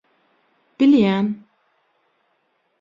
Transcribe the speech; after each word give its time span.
-Bilýän. 0.77 1.27